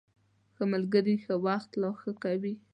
[0.55, 2.53] ښه ملګري ښه وخت لا ښه کوي.